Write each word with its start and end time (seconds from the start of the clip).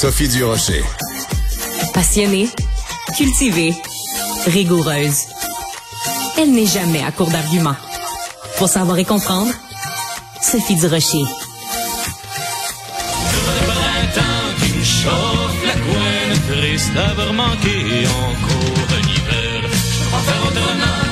Sophie 0.00 0.28
Durocher. 0.28 0.82
Passionnée, 1.92 2.48
cultivée, 3.18 3.74
rigoureuse. 4.46 5.26
Elle 6.38 6.52
n'est 6.52 6.64
jamais 6.64 7.02
à 7.02 7.12
court 7.12 7.28
d'arguments. 7.28 7.76
Pour 8.56 8.70
savoir 8.70 8.96
et 8.96 9.04
comprendre, 9.04 9.52
Sophie 10.40 10.76
Durocher. 10.76 11.26
triste 16.48 16.94
d'avoir 16.94 17.34
manqué 17.34 18.06
encore 18.08 18.88
un 18.96 19.06
hiver. 19.06 19.60
Je 19.62 19.98
peux 19.98 20.10
pas 20.12 20.22
faire 20.28 20.42
autrement, 20.48 21.02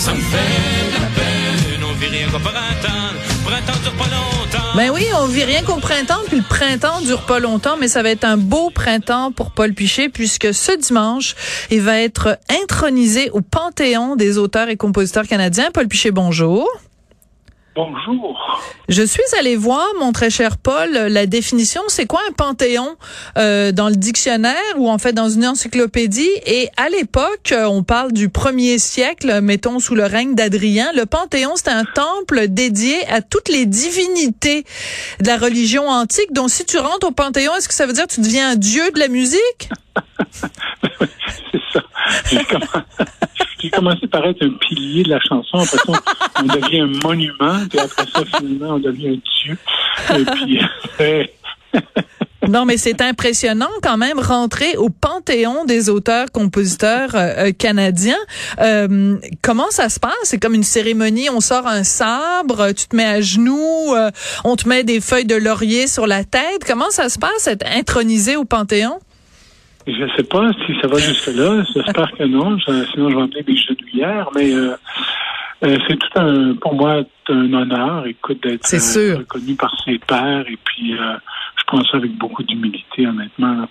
ça 0.00 0.12
me 0.12 0.20
fait 0.20 0.90
de 0.90 1.00
la 1.00 1.06
peine, 1.16 1.33
vit. 2.10 2.24
Ben 4.76 4.90
oui, 4.90 5.06
on 5.16 5.26
vit 5.26 5.44
rien 5.44 5.62
qu'au 5.62 5.76
printemps, 5.76 6.20
puis 6.26 6.38
le 6.38 6.42
printemps 6.42 7.00
dure 7.00 7.26
pas 7.26 7.38
longtemps, 7.38 7.76
mais 7.78 7.86
ça 7.86 8.02
va 8.02 8.10
être 8.10 8.24
un 8.24 8.36
beau 8.36 8.70
printemps 8.70 9.30
pour 9.30 9.52
Paul 9.52 9.72
Pichet, 9.72 10.08
puisque 10.08 10.52
ce 10.52 10.72
dimanche, 10.76 11.36
il 11.70 11.80
va 11.80 12.00
être 12.00 12.38
intronisé 12.62 13.30
au 13.30 13.40
Panthéon 13.40 14.16
des 14.16 14.36
auteurs 14.36 14.68
et 14.68 14.76
compositeurs 14.76 15.28
canadiens. 15.28 15.70
Paul 15.72 15.86
Pichet, 15.86 16.10
bonjour. 16.10 16.68
Bonjour. 17.76 18.62
Je 18.88 19.02
suis 19.02 19.22
allée 19.36 19.56
voir, 19.56 19.84
mon 19.98 20.12
très 20.12 20.30
cher 20.30 20.58
Paul, 20.58 20.92
la 20.92 21.26
définition. 21.26 21.82
C'est 21.88 22.06
quoi 22.06 22.20
un 22.28 22.32
panthéon 22.32 22.96
euh, 23.36 23.72
dans 23.72 23.88
le 23.88 23.96
dictionnaire 23.96 24.54
ou 24.76 24.88
en 24.88 24.98
fait 24.98 25.12
dans 25.12 25.28
une 25.28 25.44
encyclopédie? 25.44 26.30
Et 26.46 26.68
à 26.76 26.88
l'époque, 26.88 27.52
on 27.52 27.82
parle 27.82 28.12
du 28.12 28.28
premier 28.28 28.78
siècle, 28.78 29.40
mettons 29.40 29.80
sous 29.80 29.96
le 29.96 30.04
règne 30.04 30.36
d'Adrien. 30.36 30.92
Le 30.94 31.04
panthéon, 31.04 31.56
c'était 31.56 31.70
un 31.70 31.84
temple 31.84 32.46
dédié 32.46 33.04
à 33.08 33.22
toutes 33.22 33.48
les 33.48 33.66
divinités 33.66 34.64
de 35.20 35.26
la 35.26 35.36
religion 35.36 35.88
antique. 35.88 36.32
Donc, 36.32 36.50
si 36.50 36.64
tu 36.64 36.78
rentres 36.78 37.08
au 37.08 37.12
panthéon, 37.12 37.56
est-ce 37.56 37.66
que 37.66 37.74
ça 37.74 37.86
veut 37.86 37.92
dire 37.92 38.06
que 38.06 38.14
tu 38.14 38.20
deviens 38.20 38.50
un 38.50 38.56
dieu 38.56 38.88
de 38.92 39.00
la 39.00 39.08
musique? 39.08 39.68
C'est 41.52 41.60
ça. 41.72 41.82
J'ai 43.60 43.70
commencé 43.70 44.06
par 44.06 44.26
être 44.26 44.44
un 44.44 44.50
pilier 44.60 45.04
de 45.04 45.10
la 45.10 45.20
chanson. 45.20 45.58
Après 45.58 45.78
ça, 45.78 45.92
on 46.40 46.46
devient 46.46 46.80
un 46.80 47.06
monument. 47.06 47.66
Puis 47.68 47.78
après 47.78 48.04
ça, 48.12 48.22
finalement, 48.36 48.74
on 48.74 48.78
devient 48.78 49.08
un 49.08 49.20
dieu. 49.44 49.58
Puis, 50.34 50.60
Non, 52.48 52.64
mais 52.64 52.76
c'est 52.76 53.00
impressionnant 53.00 53.70
quand 53.82 53.96
même 53.96 54.18
rentrer 54.18 54.76
au 54.76 54.90
panthéon 54.90 55.64
des 55.64 55.88
auteurs-compositeurs 55.88 57.14
euh, 57.14 57.48
euh, 57.48 57.52
canadiens. 57.52 58.18
Euh, 58.60 59.16
comment 59.42 59.70
ça 59.70 59.88
se 59.88 59.98
passe? 59.98 60.12
C'est 60.24 60.38
comme 60.38 60.54
une 60.54 60.64
cérémonie. 60.64 61.30
On 61.30 61.40
sort 61.40 61.66
un 61.66 61.84
sabre, 61.84 62.72
tu 62.72 62.86
te 62.86 62.96
mets 62.96 63.06
à 63.06 63.20
genoux, 63.20 63.94
on 64.44 64.56
te 64.56 64.68
met 64.68 64.84
des 64.84 65.00
feuilles 65.00 65.24
de 65.24 65.36
laurier 65.36 65.86
sur 65.86 66.06
la 66.06 66.24
tête. 66.24 66.64
Comment 66.66 66.90
ça 66.90 67.08
se 67.08 67.18
passe 67.18 67.46
être 67.46 67.66
intronisé 67.66 68.36
au 68.36 68.44
panthéon? 68.44 68.98
Je 69.86 70.06
sais 70.16 70.22
pas 70.24 70.50
si 70.66 70.74
ça 70.80 70.88
va 70.88 70.98
jusque-là. 70.98 71.62
J'espère 71.74 72.10
que 72.12 72.24
non. 72.24 72.58
Je- 72.58 72.84
sinon, 72.92 73.10
je 73.10 73.16
vais 73.16 73.22
emmener 73.22 73.44
mes 73.46 73.56
genouillères. 73.56 74.28
Mais 74.34 74.52
euh, 74.54 74.74
euh, 75.64 75.78
c'est 75.88 75.96
tout 75.98 76.18
un, 76.20 76.54
pour 76.54 76.74
moi, 76.74 77.02
un 77.28 77.52
honneur, 77.52 78.06
écoute, 78.06 78.42
d'être 78.42 78.66
sûr. 78.66 79.18
reconnu 79.18 79.54
par 79.54 79.74
ses 79.84 79.98
pairs. 79.98 80.44
Et 80.48 80.58
puis, 80.64 80.94
euh, 80.94 81.14
je 81.56 81.62
prends 81.66 81.82
ça 81.84 81.96
avec 81.98 82.12
beaucoup 82.16 82.42
d'humilité, 82.42 83.06
honnêtement. 83.06 83.66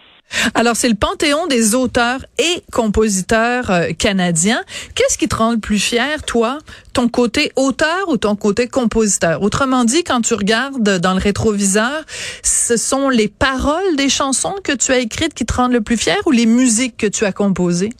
Alors, 0.55 0.75
c'est 0.75 0.89
le 0.89 0.95
panthéon 0.95 1.47
des 1.47 1.75
auteurs 1.75 2.19
et 2.39 2.61
compositeurs 2.71 3.69
euh, 3.69 3.91
canadiens. 3.97 4.61
Qu'est-ce 4.95 5.17
qui 5.17 5.27
te 5.27 5.35
rend 5.35 5.51
le 5.51 5.59
plus 5.59 5.79
fier, 5.79 6.23
toi, 6.25 6.57
ton 6.93 7.07
côté 7.07 7.51
auteur 7.55 8.07
ou 8.09 8.17
ton 8.17 8.35
côté 8.35 8.67
compositeur? 8.67 9.41
Autrement 9.41 9.83
dit, 9.83 10.03
quand 10.03 10.21
tu 10.21 10.33
regardes 10.33 10.99
dans 10.99 11.13
le 11.13 11.19
rétroviseur, 11.19 12.03
ce 12.43 12.77
sont 12.77 13.09
les 13.09 13.27
paroles 13.27 13.95
des 13.97 14.09
chansons 14.09 14.55
que 14.63 14.71
tu 14.75 14.91
as 14.91 14.99
écrites 14.99 15.33
qui 15.33 15.45
te 15.45 15.53
rendent 15.53 15.73
le 15.73 15.81
plus 15.81 15.97
fier 15.97 16.17
ou 16.25 16.31
les 16.31 16.45
musiques 16.45 16.97
que 16.97 17.07
tu 17.07 17.25
as 17.25 17.31
composées? 17.31 17.91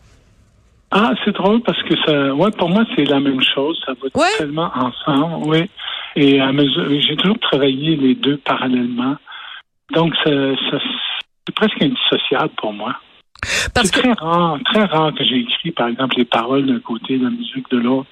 Ah, 0.91 1.11
c'est 1.25 1.31
drôle 1.33 1.61
parce 1.63 1.81
que 1.83 1.95
ça, 2.05 2.33
ouais, 2.35 2.51
pour 2.51 2.69
moi, 2.69 2.83
c'est 2.95 3.05
la 3.05 3.19
même 3.19 3.41
chose. 3.55 3.79
Ça 3.85 3.93
va 3.93 4.21
Ouais. 4.21 4.27
tellement 4.37 4.71
ensemble, 4.75 5.47
oui. 5.47 5.69
Et 6.15 6.39
à 6.39 6.51
mesure, 6.51 6.85
j'ai 7.01 7.15
toujours 7.17 7.39
travaillé 7.39 7.95
les 7.95 8.13
deux 8.13 8.37
parallèlement. 8.37 9.15
Donc, 9.93 10.13
ça, 10.23 10.29
ça- 10.69 10.77
c'est 11.47 11.55
presque 11.55 11.81
indissociable 11.81 12.53
pour 12.57 12.73
moi. 12.73 12.95
Parce 13.73 13.87
C'est 13.87 13.95
que 13.95 13.99
très 14.01 14.13
rare, 14.13 14.57
très 14.65 14.85
rare 14.85 15.13
que 15.13 15.23
j'ai 15.23 15.39
écrit, 15.39 15.71
par 15.71 15.87
exemple, 15.89 16.15
les 16.17 16.25
paroles 16.25 16.65
d'un 16.65 16.79
côté, 16.79 17.17
la 17.17 17.29
musique 17.29 17.69
de 17.71 17.77
l'autre. 17.77 18.09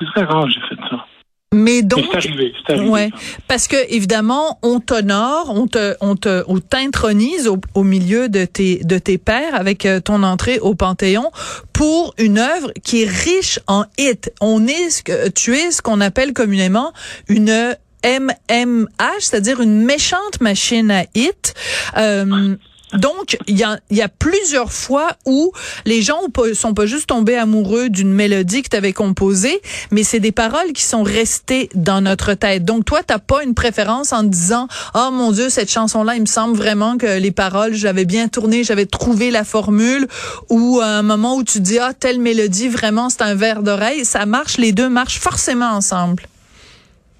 C'est 0.00 0.06
très 0.06 0.24
rare 0.24 0.44
que 0.44 0.50
j'ai 0.50 0.60
fait 0.60 0.80
ça. 0.90 1.06
mais 1.54 1.82
donc 1.82 2.06
c'est 2.10 2.16
arrivé, 2.16 2.54
c'est 2.66 2.72
arrivé. 2.72 2.88
Ouais, 2.88 3.10
parce 3.46 3.68
que 3.68 3.76
évidemment, 3.94 4.58
on 4.62 4.80
t'honore, 4.80 5.52
on 5.54 5.66
te, 5.66 5.94
on 6.00 6.16
te, 6.16 6.42
on 6.48 6.58
t'intronise 6.58 7.46
au, 7.46 7.58
au 7.74 7.84
milieu 7.84 8.30
de 8.30 8.46
tes, 8.46 8.82
de 8.82 8.98
tes 8.98 9.18
pairs 9.18 9.54
avec 9.54 9.84
euh, 9.84 10.00
ton 10.00 10.22
entrée 10.22 10.58
au 10.60 10.74
Panthéon 10.74 11.30
pour 11.74 12.14
une 12.18 12.38
œuvre 12.38 12.72
qui 12.82 13.02
est 13.02 13.08
riche 13.10 13.60
en 13.66 13.84
hits. 13.98 14.30
On 14.40 14.66
est 14.66 14.88
ce 14.88 15.02
que 15.02 15.28
tu 15.28 15.54
es 15.54 15.70
ce 15.70 15.82
qu'on 15.82 16.00
appelle 16.00 16.32
communément 16.32 16.92
une 17.28 17.76
MMH, 18.04 19.20
c'est-à-dire 19.20 19.60
une 19.60 19.82
méchante 19.82 20.40
machine 20.40 20.90
à 20.90 21.04
hits. 21.14 21.52
Euh, 21.96 22.56
donc, 22.92 23.38
il 23.46 23.58
y 23.58 23.62
a, 23.62 23.78
y 23.90 24.02
a 24.02 24.08
plusieurs 24.08 24.72
fois 24.72 25.16
où 25.24 25.52
les 25.86 26.02
gens 26.02 26.20
sont 26.54 26.74
pas 26.74 26.86
juste 26.86 27.08
tombés 27.08 27.36
amoureux 27.36 27.88
d'une 27.88 28.12
mélodie 28.12 28.62
que 28.62 28.68
tu 28.68 28.76
avais 28.76 28.92
composée, 28.92 29.60
mais 29.90 30.02
c'est 30.02 30.20
des 30.20 30.32
paroles 30.32 30.72
qui 30.74 30.82
sont 30.82 31.02
restées 31.02 31.70
dans 31.74 32.00
notre 32.02 32.34
tête. 32.34 32.64
Donc, 32.64 32.84
toi, 32.84 33.02
t'as 33.02 33.18
pas 33.18 33.42
une 33.44 33.54
préférence 33.54 34.12
en 34.12 34.22
disant, 34.22 34.68
oh 34.94 35.08
mon 35.10 35.32
Dieu, 35.32 35.48
cette 35.48 35.70
chanson-là, 35.70 36.16
il 36.16 36.22
me 36.22 36.26
semble 36.26 36.56
vraiment 36.56 36.98
que 36.98 37.18
les 37.18 37.30
paroles, 37.30 37.74
j'avais 37.74 38.04
bien 38.04 38.28
tourné, 38.28 38.62
j'avais 38.62 38.86
trouvé 38.86 39.30
la 39.30 39.44
formule, 39.44 40.06
ou 40.50 40.80
à 40.80 40.86
un 40.86 41.02
moment 41.02 41.36
où 41.36 41.44
tu 41.44 41.60
dis, 41.60 41.78
ah, 41.78 41.94
telle 41.98 42.20
mélodie, 42.20 42.68
vraiment, 42.68 43.08
c'est 43.08 43.22
un 43.22 43.34
verre 43.34 43.62
d'oreille. 43.62 44.04
Ça 44.04 44.26
marche, 44.26 44.58
les 44.58 44.72
deux 44.72 44.88
marchent 44.88 45.20
forcément 45.20 45.70
ensemble. 45.70 46.24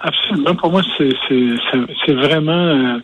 Absolument. 0.02 0.54
Pour 0.56 0.70
moi, 0.72 0.82
c'est 0.98 2.12
vraiment, 2.12 2.52
euh, 2.52 2.98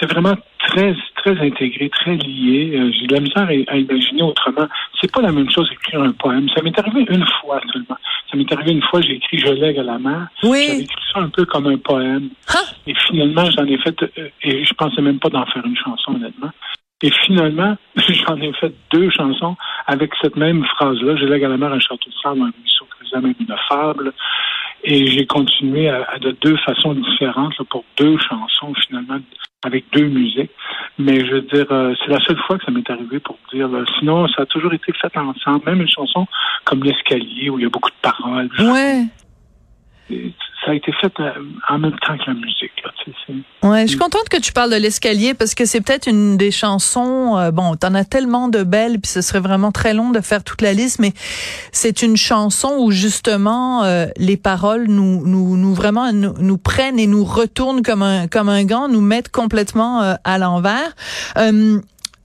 c'est 0.00 0.10
vraiment 0.12 0.34
très 0.66 0.94
très 1.16 1.38
intégré, 1.40 1.88
très 1.90 2.14
lié. 2.16 2.72
Euh, 2.76 2.90
J'ai 2.92 3.06
de 3.06 3.14
la 3.14 3.20
misère 3.20 3.42
à, 3.48 3.72
à 3.72 3.76
imaginer 3.76 4.22
autrement. 4.22 4.66
C'est 5.00 5.10
pas 5.12 5.20
la 5.22 5.32
même 5.32 5.50
chose 5.50 5.68
d'écrire 5.70 6.00
un 6.02 6.12
poème. 6.12 6.48
Ça 6.54 6.62
m'est 6.62 6.78
arrivé 6.78 7.04
une 7.10 7.26
fois 7.40 7.60
seulement. 7.72 7.96
Ça 8.30 8.36
m'est 8.36 8.52
arrivé 8.52 8.72
une 8.72 8.82
fois, 8.82 9.00
j'ai 9.00 9.14
écrit 9.16 9.38
Je 9.38 9.48
lègue 9.52 9.78
à 9.78 9.82
la 9.82 9.98
mer. 9.98 10.28
J'avais 10.42 10.52
Oui. 10.52 10.66
écrit 10.82 11.04
ça 11.12 11.20
un 11.20 11.28
peu 11.28 11.44
comme 11.44 11.66
un 11.66 11.78
poème. 11.78 12.28
Ah! 12.54 12.58
Et 12.86 12.94
finalement, 13.06 13.44
j'en 13.50 13.64
ai 13.66 13.78
fait, 13.78 14.00
euh, 14.02 14.28
et 14.42 14.64
je 14.64 14.74
pensais 14.74 15.02
même 15.02 15.18
pas 15.18 15.28
d'en 15.28 15.44
faire 15.46 15.64
une 15.66 15.76
chanson, 15.76 16.14
honnêtement. 16.14 16.50
Et 17.02 17.10
finalement, 17.10 17.76
j'en 17.96 18.36
ai 18.40 18.52
fait 18.54 18.72
deux 18.92 19.10
chansons 19.10 19.56
avec 19.86 20.12
cette 20.22 20.36
même 20.36 20.64
phrase-là. 20.64 21.16
Je 21.16 21.24
lègue 21.26 21.44
à 21.44 21.48
la 21.48 21.56
mer 21.56 21.72
un 21.72 21.80
château 21.80 22.08
de 22.08 22.14
sable, 22.22 22.40
un 22.42 22.52
ruisseau 22.60 22.86
creusé, 22.90 23.16
même 23.20 23.34
une 23.40 23.54
fable. 23.68 24.12
Et 24.84 25.06
j'ai 25.06 25.26
continué 25.26 25.88
à, 25.88 26.04
à 26.10 26.18
de 26.18 26.30
deux 26.40 26.56
façons 26.58 26.94
différentes 26.94 27.58
là, 27.58 27.64
pour 27.68 27.84
deux 27.96 28.16
chansons, 28.18 28.72
finalement, 28.86 29.18
avec 29.64 29.84
deux 29.92 30.06
musiques. 30.06 30.50
Mais 30.98 31.24
je 31.26 31.32
veux 31.32 31.42
dire, 31.42 31.66
euh, 31.70 31.94
c'est 32.00 32.12
la 32.12 32.20
seule 32.20 32.38
fois 32.46 32.58
que 32.58 32.64
ça 32.64 32.70
m'est 32.70 32.88
arrivé 32.88 33.18
pour 33.20 33.38
dire. 33.52 33.68
là. 33.68 33.84
sinon, 33.98 34.28
ça 34.28 34.42
a 34.42 34.46
toujours 34.46 34.72
été 34.72 34.92
fait 34.92 35.16
ensemble. 35.16 35.62
Même 35.66 35.80
une 35.80 35.88
chanson 35.88 36.26
comme 36.64 36.82
L'escalier, 36.84 37.50
où 37.50 37.58
il 37.58 37.62
y 37.62 37.66
a 37.66 37.70
beaucoup 37.70 37.90
de 37.90 37.96
paroles. 38.02 38.48
Ouais. 38.58 39.04
Ça 40.08 40.72
a 40.72 40.74
été 40.74 40.92
fait 41.00 41.12
euh, 41.20 41.30
en 41.68 41.78
même 41.78 41.96
temps 42.00 42.16
que 42.16 42.24
la 42.26 42.34
musique. 42.34 42.72
Là, 42.84 42.90
Ouais, 43.62 43.82
je 43.82 43.88
suis 43.88 43.98
contente 43.98 44.28
que 44.28 44.36
tu 44.36 44.52
parles 44.52 44.70
de 44.70 44.76
l'escalier 44.76 45.34
parce 45.34 45.54
que 45.54 45.64
c'est 45.64 45.80
peut-être 45.80 46.08
une 46.08 46.36
des 46.36 46.50
chansons. 46.50 47.36
euh, 47.36 47.50
bon, 47.50 47.76
t'en 47.76 47.94
as 47.94 48.04
tellement 48.04 48.48
de 48.48 48.62
belles, 48.62 49.00
puis 49.00 49.10
ce 49.10 49.20
serait 49.20 49.40
vraiment 49.40 49.72
très 49.72 49.94
long 49.94 50.10
de 50.10 50.20
faire 50.20 50.42
toute 50.44 50.62
la 50.62 50.72
liste, 50.72 50.98
mais 50.98 51.12
c'est 51.72 52.02
une 52.02 52.16
chanson 52.16 52.76
où 52.78 52.90
justement 52.90 53.84
euh, 53.84 54.06
les 54.16 54.36
paroles 54.36 54.86
nous, 54.88 55.26
nous, 55.26 55.56
nous 55.56 55.74
vraiment 55.74 56.12
nous, 56.12 56.34
nous 56.38 56.58
prennent 56.58 56.98
et 56.98 57.06
nous 57.06 57.24
retournent 57.24 57.82
comme 57.82 58.02
un 58.02 58.26
comme 58.28 58.48
un 58.48 58.64
gant, 58.64 58.88
nous 58.88 59.00
mettent 59.00 59.30
complètement 59.30 60.02
euh, 60.02 60.14
à 60.24 60.38
l'envers. 60.38 60.94
Euh, 61.36 61.80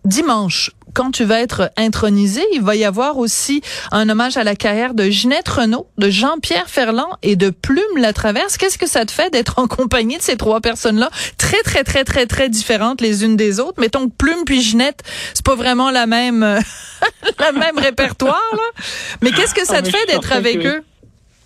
dimanche, 0.05 0.71
quand 0.93 1.11
tu 1.11 1.23
vas 1.23 1.39
être 1.41 1.71
intronisé, 1.77 2.41
il 2.53 2.61
va 2.61 2.75
y 2.75 2.83
avoir 2.85 3.17
aussi 3.17 3.61
un 3.91 4.07
hommage 4.09 4.37
à 4.37 4.43
la 4.43 4.55
carrière 4.55 4.93
de 4.93 5.03
Ginette 5.09 5.47
Renault, 5.49 5.87
de 5.97 6.09
Jean-Pierre 6.09 6.67
Ferland 6.69 7.09
et 7.23 7.35
de 7.35 7.49
Plume 7.49 7.97
Latraverse. 7.97 8.57
Qu'est-ce 8.57 8.77
que 8.77 8.87
ça 8.87 9.05
te 9.05 9.11
fait 9.11 9.29
d'être 9.31 9.59
en 9.59 9.67
compagnie 9.67 10.17
de 10.17 10.21
ces 10.21 10.37
trois 10.37 10.61
personnes-là, 10.61 11.09
très 11.37 11.61
très 11.63 11.83
très 11.83 12.03
très 12.03 12.25
très 12.25 12.49
différentes 12.49 13.01
les 13.01 13.23
unes 13.25 13.35
des 13.35 13.59
autres 13.59 13.79
Mettons 13.79 14.07
que 14.09 14.13
Plume 14.15 14.43
puis 14.45 14.61
Ginette, 14.61 15.01
c'est 15.33 15.45
pas 15.45 15.55
vraiment 15.55 15.91
la 15.91 16.05
même 16.07 16.41
la 17.39 17.51
même 17.51 17.77
répertoire 17.77 18.41
là. 18.53 18.83
Mais 19.21 19.31
qu'est-ce 19.31 19.53
que 19.53 19.65
ça 19.65 19.77
Ah, 19.77 19.81
te 19.81 19.89
fait 19.89 20.05
d'être 20.07 20.31
avec 20.33 20.59
que- 20.61 20.67
eux? 20.67 20.83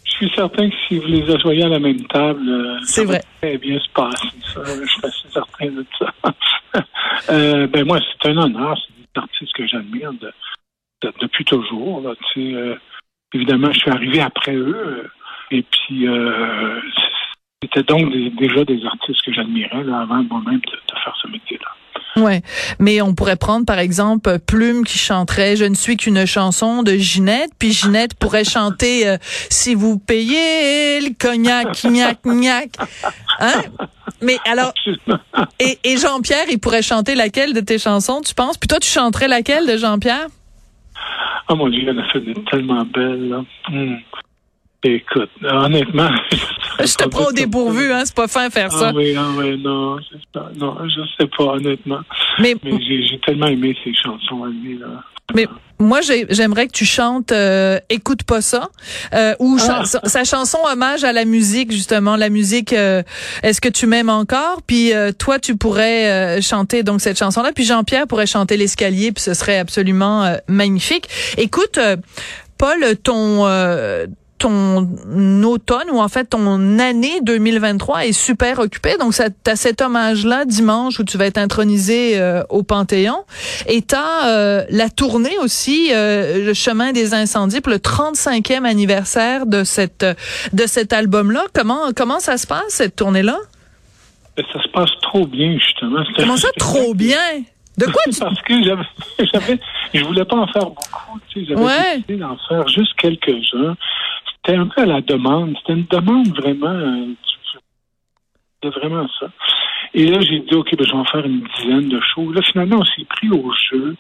Je 0.04 0.28
suis 0.28 0.36
certain 0.36 0.70
que 0.70 0.76
si 0.88 0.98
vous 0.98 1.08
les 1.08 1.24
asseyez 1.34 1.64
à 1.64 1.68
la 1.68 1.80
même 1.80 2.02
table, 2.08 2.40
euh, 2.48 2.78
C'est 2.86 3.02
ça 3.02 3.02
va 3.02 3.08
vrai. 3.08 3.22
très 3.42 3.58
bien 3.58 3.78
se 3.80 3.90
passer. 3.94 4.28
Ça. 4.54 4.62
Je 4.66 4.88
suis 4.90 5.02
assez 5.04 5.34
certain 5.34 5.66
de 5.66 5.86
ça. 6.00 6.14
euh, 7.32 7.68
ben 7.68 7.86
moi, 7.86 8.00
c'est 8.00 8.30
un 8.30 8.38
honneur. 8.38 8.78
C'est 8.78 8.94
artistes 9.18 9.54
que 9.54 9.66
j'admire 9.68 10.14
de- 10.14 10.34
de- 11.04 11.14
depuis 11.22 11.46
toujours. 11.46 12.08
Euh, 12.38 12.76
évidemment, 13.34 13.72
je 13.72 13.80
suis 13.80 13.92
arrivé 13.92 14.22
après 14.22 14.56
eux. 14.56 14.76
euh, 14.76 15.08
et 15.52 15.64
puis, 15.64 16.08
euh, 16.08 16.80
c'était 17.62 17.84
donc 17.84 18.12
des- 18.12 18.30
déjà 18.32 18.64
des 18.66 18.84
artistes 18.86 19.22
que 19.26 19.34
j'admirais 19.34 19.80
avant 19.80 20.24
moi-même 20.24 20.60
de, 20.60 20.96
faire 21.04 21.16
ce 21.22 21.28
métier-là. 21.28 22.22
Ouais, 22.24 22.42
mais 22.80 23.02
on 23.02 23.14
pourrait 23.14 23.36
prendre 23.36 23.66
par 23.66 23.78
exemple 23.78 24.40
Plume 24.40 24.86
qui 24.86 24.98
chanterait 24.98 25.56
Je 25.58 25.66
ne 25.66 25.76
suis 25.76 25.98
qu'une 25.98 26.26
chanson 26.26 26.82
de 26.82 26.94
Ginette, 26.94 27.52
puis 27.60 27.74
Ginette 27.74 28.14
pourrait 28.18 28.46
chanter 28.46 29.16
Si 29.50 29.76
vous 29.76 30.00
payez 30.00 31.02
le 31.02 31.14
cognac, 31.20 31.84
gnac, 31.84 32.20
gnac. 32.26 32.70
Hein? 33.40 33.62
Mais 34.22 34.38
alors, 34.46 34.74
et, 35.60 35.80
et 35.84 35.98
Jean-Pierre, 35.98 36.46
il 36.50 36.60
pourrait 36.60 36.82
chanter 36.82 37.16
laquelle 37.16 37.54
de 37.54 37.62
tes 37.62 37.80
chansons, 37.80 38.22
tu 38.22 38.34
penses? 38.34 38.58
Puis 38.58 38.68
toi, 38.68 38.80
tu 38.80 38.90
chanterais 38.90 39.28
laquelle 39.28 39.68
de 39.68 39.78
Jean-Pierre? 39.78 40.28
Oh 41.50 41.56
mon 41.56 41.70
Dieu, 41.70 41.82
il 41.84 41.90
en 41.90 41.98
a 41.98 42.08
fait 42.12 42.22
tellement 42.50 42.84
belles, 42.86 43.30
là. 43.30 43.44
Hmm. 43.70 43.96
Écoute, 44.86 45.32
honnêtement. 45.44 46.12
Je 46.80 46.94
te 46.94 47.08
prends 47.10 47.30
au 47.30 47.32
dépourvu, 47.32 47.92
hein, 47.92 48.04
c'est 48.06 48.16
pas 48.16 48.28
fin 48.28 48.50
faire 48.52 48.72
ça. 48.72 48.90
Ah 48.90 48.94
oui, 48.96 49.16
ah 49.18 49.30
oui, 49.36 49.58
non, 49.58 49.98
ça. 50.34 50.52
non, 50.56 50.78
je 50.84 51.02
sais 51.18 51.28
pas, 51.36 51.54
honnêtement. 51.54 52.02
Mais, 52.40 52.56
mais 52.64 52.78
j'ai 52.82 53.20
tellement 53.26 53.48
aimé 53.48 53.76
ces 53.84 53.94
chansons 53.96 54.44
à 54.44 54.48
lui, 54.48 54.78
là. 54.78 54.88
Mais 55.34 55.48
moi, 55.80 56.02
j'aimerais 56.02 56.68
que 56.68 56.72
tu 56.72 56.86
chantes 56.86 57.32
euh, 57.32 57.80
"Écoute 57.90 58.24
pas 58.24 58.42
ça" 58.42 58.70
euh, 59.14 59.34
ou 59.40 59.58
ah. 59.60 59.84
sa, 59.86 60.24
chanson 60.24 60.60
hommage 60.72 61.04
à 61.04 61.14
la 61.14 61.26
musique 61.26 61.72
justement, 61.72 62.16
la 62.16 62.30
musique. 62.30 62.74
Euh, 62.74 63.02
Est-ce 63.42 63.60
que 63.60 63.70
tu 63.70 63.88
m'aimes 63.88 64.10
encore? 64.10 64.62
Puis 64.68 64.94
euh, 64.94 65.12
toi, 65.12 65.40
tu 65.40 65.58
pourrais 65.58 66.40
chanter 66.42 66.84
donc 66.84 67.02
cette 67.02 67.18
chanson-là. 67.18 67.54
Puis 67.54 67.64
Jean-Pierre 67.64 68.06
pourrait 68.06 68.28
chanter 68.28 68.56
l'escalier. 68.56 69.12
Puis 69.12 69.24
ce 69.24 69.34
serait 69.34 69.58
absolument 69.58 70.38
magnifique. 70.48 71.10
Écoute, 71.38 71.80
Paul, 72.60 72.96
ton 73.04 73.46
ton 74.38 75.44
automne 75.44 75.90
ou 75.92 76.00
en 76.00 76.08
fait 76.08 76.26
ton 76.26 76.80
année 76.80 77.22
2023 77.22 78.06
est 78.06 78.12
super 78.12 78.60
occupée. 78.60 78.98
Donc, 79.00 79.14
tu 79.14 79.52
as 79.52 79.56
cet 79.56 79.82
hommage-là 79.82 80.46
dimanche 80.46 81.00
où 81.00 81.04
tu 81.04 81.18
vas 81.18 81.26
être 81.26 81.38
intronisé 81.38 82.20
euh, 82.20 82.44
au 82.50 82.64
Panthéon. 82.64 83.24
Et 83.68 83.82
tu 83.82 83.96
as 83.96 84.28
euh, 84.28 84.64
la 84.70 84.90
tournée 84.90 85.38
aussi, 85.42 85.90
euh, 85.92 86.46
le 86.46 86.54
chemin 86.54 86.92
des 86.92 87.14
incendies 87.14 87.62
pour 87.62 87.72
le 87.72 87.80
35e 87.80 88.66
anniversaire 88.66 89.46
de 89.46 89.64
cette 89.64 90.06
de 90.54 90.68
cet 90.68 90.94
album-là. 90.94 91.46
Comment 91.54 91.92
comment 91.96 92.20
ça 92.20 92.38
se 92.38 92.48
passe 92.48 92.64
cette 92.70 92.96
tournée-là? 92.96 93.38
Ça 94.38 94.62
se 94.62 94.68
passe 94.70 94.92
trop 95.02 95.26
bien, 95.26 95.58
justement. 95.58 96.04
Comment 96.18 96.36
ça, 96.36 96.50
trop 96.58 96.94
bien? 96.94 97.18
De 97.78 97.86
quoi 97.86 98.02
tu... 98.12 98.20
Parce 98.20 98.42
que 98.42 98.54
j'avais, 99.34 99.60
je 99.94 100.04
voulais 100.04 100.26
pas 100.26 100.36
en 100.36 100.48
faire 100.48 100.66
beaucoup. 100.66 101.20
Tu 101.30 101.40
sais, 101.40 101.46
j'avais 101.50 101.62
ouais. 101.62 101.96
décidé 101.98 102.18
d'en 102.18 102.38
faire 102.48 102.68
juste 102.68 102.94
quelques-uns. 102.98 103.76
C'était 104.46 104.58
un 104.58 104.68
peu 104.68 104.82
à 104.82 104.86
la 104.86 105.02
demande. 105.02 105.56
C'était 105.60 105.74
une 105.74 105.86
demande 105.90 106.28
vraiment, 106.36 106.68
euh, 106.68 107.08
vraiment 108.64 109.08
ça. 109.20 109.28
Et 109.94 110.06
là, 110.06 110.20
j'ai 110.22 110.40
dit, 110.40 110.54
OK, 110.54 110.76
ben, 110.76 110.86
je 110.86 110.92
vais 110.92 110.98
en 110.98 111.06
faire 111.06 111.26
une 111.26 111.48
dizaine 111.58 111.90
de 111.90 112.00
shows. 112.02 112.32
Là, 112.32 112.42
finalement, 112.42 112.78
on 112.80 112.86
s'est 112.86 113.06
pris 113.06 113.30
au 113.30 113.52
jeu. 113.72 113.96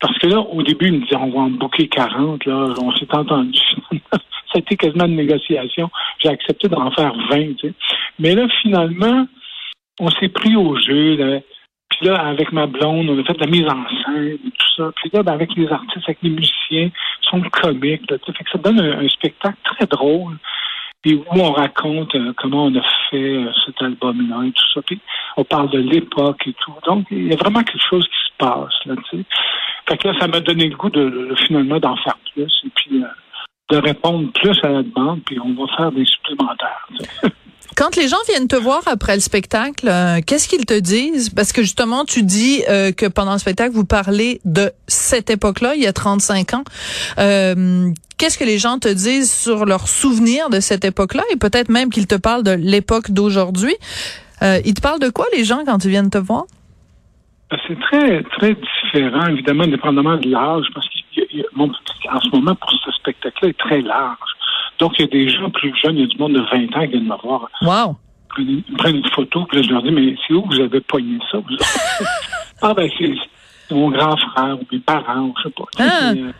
Parce 0.00 0.18
que 0.18 0.28
là, 0.28 0.40
au 0.40 0.62
début, 0.62 0.86
ils 0.88 0.94
me 0.94 1.00
disaient, 1.00 1.16
on 1.16 1.30
va 1.30 1.40
en 1.40 1.50
booker 1.50 1.88
40. 1.88 2.44
Là, 2.46 2.74
on 2.82 2.92
s'est 2.92 3.14
entendu. 3.14 3.60
ça 4.12 4.18
a 4.54 4.58
été 4.58 4.76
quasiment 4.76 5.06
une 5.06 5.16
négociation. 5.16 5.90
J'ai 6.18 6.28
accepté 6.28 6.68
d'en 6.68 6.90
faire 6.92 7.14
20. 7.30 7.54
Tu 7.54 7.68
sais. 7.68 7.74
Mais 8.18 8.34
là, 8.34 8.46
finalement, 8.62 9.26
on 9.98 10.10
s'est 10.10 10.28
pris 10.28 10.56
au 10.56 10.76
jeu. 10.76 11.16
Là. 11.16 11.40
Puis 12.00 12.08
là, 12.08 12.14
avec 12.28 12.50
ma 12.50 12.66
blonde, 12.66 13.10
on 13.10 13.20
a 13.20 13.24
fait 13.24 13.34
de 13.34 13.40
la 13.40 13.46
mise 13.46 13.66
en 13.66 13.84
scène 14.04 14.28
et 14.32 14.38
tout 14.38 14.66
ça. 14.74 14.90
Puis 14.96 15.10
là, 15.12 15.22
ben, 15.22 15.34
avec 15.34 15.54
les 15.54 15.68
artistes, 15.70 16.08
avec 16.08 16.18
les 16.22 16.30
musiciens, 16.30 16.88
sont 17.20 17.42
comiques. 17.52 18.10
Là, 18.10 18.16
fait 18.24 18.32
que 18.44 18.50
ça 18.50 18.58
donne 18.58 18.80
un, 18.80 19.08
spectacle 19.08 19.58
très 19.64 19.86
drôle. 19.86 20.38
Et 21.04 21.14
où 21.14 21.24
on 21.30 21.52
raconte 21.52 22.14
euh, 22.14 22.32
comment 22.36 22.66
on 22.66 22.74
a 22.74 22.82
fait 23.10 23.16
euh, 23.16 23.50
cet 23.66 23.80
album-là 23.82 24.46
et 24.46 24.52
tout 24.52 24.64
ça. 24.74 24.80
Puis 24.82 24.98
on 25.36 25.44
parle 25.44 25.70
de 25.70 25.78
l'époque 25.78 26.42
et 26.46 26.54
tout. 26.54 26.74
Donc, 26.86 27.06
il 27.10 27.28
y 27.28 27.32
a 27.32 27.36
vraiment 27.36 27.62
quelque 27.62 27.86
chose 27.88 28.06
qui 28.06 28.32
se 28.32 28.36
passe 28.38 28.74
là, 28.86 28.94
tu 29.10 29.18
sais. 29.18 29.24
Fait 29.88 29.96
que 29.96 30.08
là, 30.08 30.14
ça 30.20 30.26
m'a 30.26 30.40
donné 30.40 30.68
le 30.68 30.76
goût 30.76 30.90
de, 30.90 31.34
finalement 31.46 31.80
d'en 31.80 31.96
faire 31.96 32.18
plus 32.34 32.52
et 32.64 32.70
puis 32.74 33.02
euh, 33.02 33.06
de 33.70 33.76
répondre 33.78 34.30
plus 34.32 34.58
à 34.62 34.68
la 34.68 34.82
demande. 34.82 35.22
Puis 35.24 35.38
on 35.40 35.52
va 35.54 35.76
faire 35.76 35.92
des 35.92 36.04
supplémentaires. 36.04 36.88
Quand 37.80 37.96
les 37.96 38.08
gens 38.08 38.18
viennent 38.28 38.46
te 38.46 38.56
voir 38.56 38.82
après 38.84 39.14
le 39.14 39.20
spectacle, 39.20 39.88
euh, 39.88 40.20
qu'est-ce 40.26 40.50
qu'ils 40.50 40.66
te 40.66 40.78
disent? 40.78 41.30
Parce 41.30 41.50
que 41.50 41.62
justement, 41.62 42.04
tu 42.04 42.22
dis 42.22 42.62
euh, 42.68 42.92
que 42.92 43.06
pendant 43.06 43.32
le 43.32 43.38
spectacle, 43.38 43.72
vous 43.72 43.86
parlez 43.86 44.42
de 44.44 44.70
cette 44.86 45.30
époque-là, 45.30 45.74
il 45.76 45.82
y 45.82 45.86
a 45.86 45.94
35 45.94 46.52
ans. 46.52 46.64
Euh, 47.18 47.88
qu'est-ce 48.18 48.36
que 48.36 48.44
les 48.44 48.58
gens 48.58 48.78
te 48.78 48.88
disent 48.88 49.32
sur 49.32 49.64
leurs 49.64 49.88
souvenirs 49.88 50.50
de 50.50 50.60
cette 50.60 50.84
époque-là? 50.84 51.22
Et 51.32 51.36
peut-être 51.36 51.70
même 51.70 51.88
qu'ils 51.88 52.06
te 52.06 52.16
parlent 52.16 52.42
de 52.42 52.50
l'époque 52.50 53.12
d'aujourd'hui. 53.12 53.74
ils 54.42 54.74
te 54.74 54.82
parlent 54.82 55.00
de 55.00 55.08
quoi, 55.08 55.24
les 55.34 55.44
gens, 55.44 55.64
quand 55.64 55.82
ils 55.82 55.90
viennent 55.90 56.10
te 56.10 56.18
voir? 56.18 56.44
C'est 57.66 57.80
très, 57.80 58.22
très 58.24 58.56
différent, 58.56 59.26
évidemment, 59.28 59.66
dépendamment 59.66 60.18
de 60.18 60.28
l'âge, 60.28 60.66
parce 60.74 60.86
qu'en 61.56 62.20
ce 62.20 62.28
moment, 62.28 62.54
pour 62.56 62.72
ce 62.72 62.90
spectacle-là, 62.90 63.48
est 63.48 63.58
très 63.58 63.80
large. 63.80 64.18
Donc, 64.80 64.98
il 64.98 65.02
y 65.02 65.04
a 65.04 65.08
des 65.08 65.28
gens 65.28 65.50
plus 65.50 65.72
jeunes, 65.82 65.96
il 65.96 66.00
y 66.00 66.04
a 66.04 66.06
du 66.06 66.16
monde 66.18 66.32
de 66.32 66.40
20 66.40 66.76
ans 66.76 66.84
qui 66.84 66.92
viennent 66.92 67.04
me 67.04 67.22
voir. 67.22 67.48
Wow! 67.62 67.96
Ils 68.38 68.62
prennent 68.78 68.96
une 68.96 69.10
photo, 69.10 69.44
puis 69.44 69.58
là, 69.58 69.62
je 69.66 69.72
leur 69.72 69.82
dis, 69.82 69.90
mais 69.90 70.14
c'est 70.26 70.34
où 70.34 70.44
vous 70.46 70.60
avez 70.60 70.80
pogné 70.80 71.18
ça? 71.30 71.38
ah, 72.62 72.72
ben, 72.74 72.88
c'est 72.98 73.74
mon 73.74 73.90
grand 73.90 74.16
frère 74.16 74.56
ou 74.58 74.64
mes 74.72 74.78
parents, 74.78 75.20
ou 75.20 75.34
je 75.36 75.42
sais 75.42 75.54
pas. 75.54 75.64
Ah. 75.78 76.12
Euh, 76.12 76.32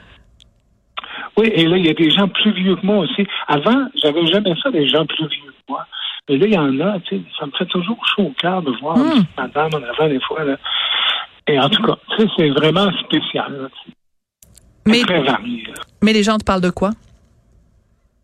oui, 1.37 1.51
et 1.55 1.67
là, 1.67 1.77
il 1.77 1.87
y 1.87 1.91
a 1.91 1.95
des 1.95 2.11
gens 2.11 2.29
plus 2.29 2.53
vieux 2.53 2.77
que 2.77 2.87
moi 2.87 2.99
aussi. 2.99 3.27
Avant, 3.49 3.87
j'avais 3.95 4.27
jamais 4.27 4.55
ça, 4.63 4.71
des 4.71 4.89
gens 4.89 5.05
plus 5.05 5.27
vieux 5.29 5.51
que 5.51 5.65
moi. 5.69 5.87
Mais 6.29 6.37
là, 6.39 6.47
il 6.47 6.55
y 6.55 6.59
en 6.59 6.81
a, 6.81 7.01
tu 7.01 7.17
sais, 7.17 7.23
ça 7.39 7.47
me 7.47 7.53
fait 7.53 7.67
toujours 7.67 7.99
chaud 8.07 8.23
au 8.23 8.35
cœur 8.41 8.63
de 8.63 8.73
voir 8.81 8.97
hmm. 8.97 9.25
madame 9.37 9.71
en 9.75 9.83
avant 9.83 10.09
des 10.09 10.21
fois. 10.21 10.45
Là. 10.45 10.57
Et 11.47 11.59
en 11.59 11.69
tout 11.69 11.83
cas, 11.83 11.97
c'est 12.37 12.51
vraiment 12.51 12.91
spécial. 13.05 13.69
mais, 14.87 15.03
très 15.03 15.23
varié. 15.23 15.65
Mais 16.03 16.13
les 16.13 16.23
gens 16.23 16.39
te 16.39 16.45
parlent 16.45 16.63
de 16.63 16.71
quoi? 16.71 16.91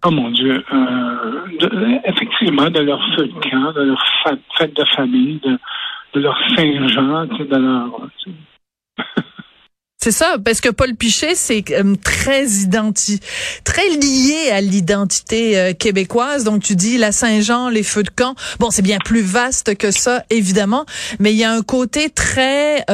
Oh 0.06 0.10
mon 0.10 0.30
Dieu, 0.30 0.64
euh, 0.72 1.98
effectivement, 2.04 2.70
de 2.70 2.80
leur 2.80 3.00
feu 3.16 3.26
de 3.26 3.50
camp, 3.50 3.72
de 3.72 3.82
leur 3.82 4.02
fête 4.58 4.74
de 4.74 4.84
famille, 4.94 5.40
de, 6.14 6.20
leur 6.20 6.38
Saint-Jean, 6.56 7.26
de 7.26 7.56
leur... 7.56 8.08
C'est 9.98 10.12
ça, 10.12 10.36
parce 10.44 10.60
que 10.60 10.68
Paul 10.68 10.94
Pichet, 10.94 11.34
c'est 11.34 11.64
euh, 11.72 11.96
très 12.04 12.46
identi 12.46 13.18
très 13.64 13.88
lié 13.88 14.50
à 14.52 14.60
l'identité 14.60 15.58
euh, 15.58 15.72
québécoise. 15.72 16.44
Donc, 16.44 16.62
tu 16.62 16.76
dis 16.76 16.96
la 16.96 17.10
Saint-Jean, 17.10 17.68
les 17.68 17.82
feux 17.82 18.04
de 18.04 18.10
camp. 18.10 18.36
Bon, 18.60 18.70
c'est 18.70 18.82
bien 18.82 18.98
plus 19.04 19.22
vaste 19.22 19.76
que 19.76 19.90
ça, 19.90 20.22
évidemment, 20.30 20.86
mais 21.18 21.32
il 21.32 21.38
y 21.38 21.44
a 21.44 21.50
un 21.50 21.62
côté 21.62 22.10
très 22.10 22.84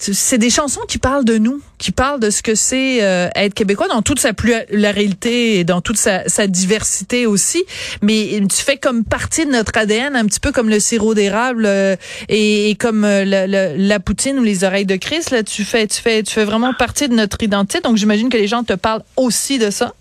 c'est 0.00 0.38
des 0.38 0.48
chansons 0.48 0.80
qui 0.88 0.96
parlent 0.96 1.26
de 1.26 1.36
nous, 1.36 1.60
qui 1.76 1.92
parlent 1.92 2.20
de 2.20 2.30
ce 2.30 2.42
que 2.42 2.54
c'est 2.54 3.04
euh, 3.04 3.28
être 3.36 3.52
québécois 3.52 3.86
dans 3.88 4.00
toute 4.00 4.18
sa 4.18 4.32
pluralité 4.32 5.58
et 5.58 5.64
dans 5.64 5.82
toute 5.82 5.98
sa, 5.98 6.46
diversité 6.46 7.26
aussi. 7.26 7.62
Mais 8.00 8.40
tu 8.48 8.64
fais 8.64 8.78
comme 8.78 9.04
partie 9.04 9.44
de 9.44 9.50
notre 9.50 9.76
ADN, 9.76 10.16
un 10.16 10.24
petit 10.24 10.40
peu 10.40 10.52
comme 10.52 10.70
le 10.70 10.80
sirop 10.80 11.12
d'érable 11.12 11.66
euh, 11.66 11.96
et, 12.30 12.76
comme 12.80 13.04
euh, 13.04 13.24
la, 13.26 14.00
poutine 14.00 14.38
ou 14.38 14.42
les 14.42 14.64
oreilles 14.64 14.86
de 14.86 14.96
Christ. 14.96 15.32
Là, 15.32 15.42
tu 15.42 15.64
fais, 15.64 15.86
tu 15.86 16.00
fais, 16.00 16.22
tu 16.22 16.32
fais 16.32 16.44
vraiment 16.44 16.72
partie 16.72 17.08
de 17.08 17.14
notre 17.14 17.42
identité. 17.42 17.80
Donc, 17.82 17.98
j'imagine 17.98 18.30
que 18.30 18.38
les 18.38 18.46
gens 18.46 18.64
te 18.64 18.72
parlent 18.72 19.02
aussi 19.18 19.58
de 19.58 19.68
ça. 19.70 19.92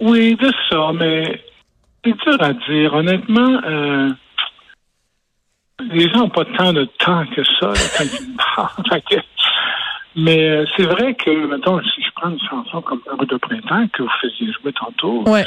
Oui, 0.00 0.36
de 0.36 0.52
ça, 0.70 0.92
mais 0.94 1.40
c'est 2.04 2.12
dur 2.12 2.40
à 2.40 2.52
dire. 2.52 2.94
Honnêtement. 2.94 3.60
Les 5.90 6.08
gens 6.10 6.18
n'ont 6.18 6.28
pas 6.28 6.44
tant 6.44 6.72
de 6.72 6.84
temps 6.98 7.24
que 7.34 7.42
ça 7.44 7.72
quand 7.96 8.04
ils 8.04 8.36
parlent. 8.56 9.12
Mais 10.16 10.48
euh, 10.48 10.64
c'est 10.76 10.84
vrai 10.84 11.14
que, 11.14 11.46
maintenant, 11.46 11.80
si 11.94 12.02
je 12.02 12.10
prends 12.14 12.30
une 12.30 12.40
chanson 12.40 12.82
comme 12.82 13.00
Heureux 13.06 13.26
de 13.26 13.36
printemps 13.36 13.86
que 13.92 14.02
vous 14.02 14.10
faisiez 14.20 14.52
jouer 14.52 14.72
tantôt, 14.72 15.22
ouais. 15.26 15.46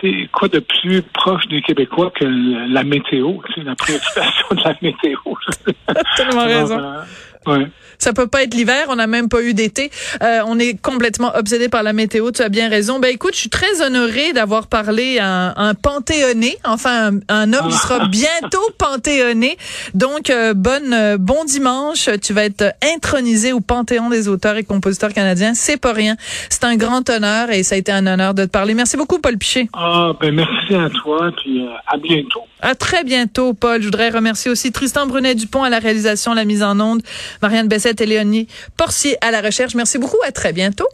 c'est 0.00 0.28
quoi 0.30 0.48
de 0.48 0.58
plus 0.58 1.02
proche 1.02 1.46
des 1.48 1.62
Québécois 1.62 2.10
que 2.10 2.24
la 2.24 2.84
météo, 2.84 3.38
la 3.56 3.74
préoccupation 3.74 4.46
de 4.50 4.62
la 4.62 4.76
météo. 4.82 5.18
Tellement 6.16 6.44
raison. 6.44 6.78
Euh, 6.78 7.02
Ouais. 7.46 7.66
Ça 8.02 8.12
peut 8.12 8.26
pas 8.26 8.42
être 8.42 8.54
l'hiver, 8.54 8.86
on 8.88 8.96
n'a 8.96 9.06
même 9.06 9.28
pas 9.28 9.42
eu 9.42 9.54
d'été. 9.54 9.92
Euh, 10.24 10.40
on 10.46 10.58
est 10.58 10.80
complètement 10.80 11.30
obsédé 11.36 11.68
par 11.68 11.84
la 11.84 11.92
météo, 11.92 12.32
tu 12.32 12.42
as 12.42 12.48
bien 12.48 12.68
raison. 12.68 12.98
Ben 12.98 13.12
écoute, 13.12 13.34
je 13.34 13.38
suis 13.38 13.48
très 13.48 13.80
honorée 13.80 14.32
d'avoir 14.32 14.66
parlé 14.66 15.20
à 15.20 15.54
un, 15.56 15.74
panthéonné, 15.74 16.56
enfin 16.64 17.12
un, 17.28 17.52
homme 17.52 17.68
qui 17.68 17.76
sera 17.76 17.98
ah. 18.00 18.08
bientôt 18.08 18.58
panthéonné. 18.76 19.56
Donc 19.94 20.30
euh, 20.30 20.52
bonne 20.52 20.92
euh, 20.92 21.16
bon 21.16 21.44
dimanche, 21.44 22.08
tu 22.20 22.32
vas 22.32 22.44
être 22.44 22.74
intronisé 22.96 23.52
au 23.52 23.60
Panthéon 23.60 24.10
des 24.10 24.26
auteurs 24.26 24.56
et 24.56 24.64
compositeurs 24.64 25.12
canadiens, 25.12 25.54
c'est 25.54 25.76
pas 25.76 25.92
rien. 25.92 26.16
C'est 26.48 26.64
un 26.64 26.74
grand 26.74 27.08
honneur 27.08 27.50
et 27.50 27.62
ça 27.62 27.76
a 27.76 27.78
été 27.78 27.92
un 27.92 28.04
honneur 28.08 28.34
de 28.34 28.44
te 28.44 28.50
parler. 28.50 28.74
Merci 28.74 28.96
beaucoup 28.96 29.20
Paul 29.20 29.38
Piché. 29.38 29.68
Ah 29.74 30.10
ben 30.20 30.34
merci 30.34 30.74
à 30.74 30.90
toi 30.90 31.30
puis 31.36 31.64
à 31.86 31.96
bientôt. 31.98 32.42
À 32.60 32.74
très 32.74 33.04
bientôt 33.04 33.54
Paul. 33.54 33.80
Je 33.80 33.86
voudrais 33.86 34.10
remercier 34.10 34.50
aussi 34.50 34.72
Tristan 34.72 35.06
Brunet 35.06 35.36
Dupont 35.36 35.62
à 35.62 35.70
la 35.70 35.78
réalisation, 35.78 36.34
la 36.34 36.44
mise 36.44 36.62
en 36.64 36.78
onde. 36.80 37.02
Marianne 37.40 37.68
Bessette 37.68 38.00
et 38.00 38.06
Léonie 38.06 38.48
Porcier 38.76 39.16
à 39.20 39.30
la 39.30 39.40
recherche. 39.40 39.74
Merci 39.74 39.98
beaucoup. 39.98 40.18
À 40.26 40.32
très 40.32 40.52
bientôt. 40.52 40.88